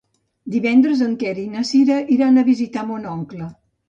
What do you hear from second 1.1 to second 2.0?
Quer i na Cira